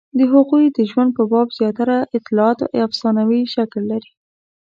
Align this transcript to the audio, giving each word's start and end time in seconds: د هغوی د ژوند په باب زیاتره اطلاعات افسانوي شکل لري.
د 0.17 0.19
هغوی 0.33 0.65
د 0.77 0.79
ژوند 0.89 1.11
په 1.17 1.23
باب 1.31 1.47
زیاتره 1.59 1.97
اطلاعات 2.17 2.59
افسانوي 2.85 3.41
شکل 3.55 3.81
لري. 3.91 4.11